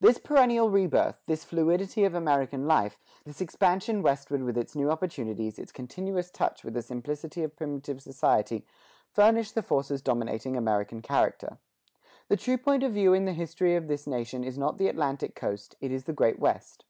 [0.00, 5.58] This perennial rebirth, this fluidity of American life, this expansion westward with its new opportunities,
[5.58, 8.64] its continuous touch with the simplicity of primitive society,
[9.12, 11.58] furnish the forces dominating American character.
[12.28, 15.34] The true point of view in the history of this nation is not the Atlantic
[15.34, 16.86] coast, it is the Great West.